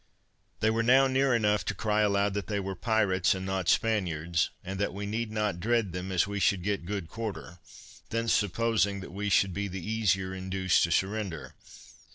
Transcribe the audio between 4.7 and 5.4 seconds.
that we need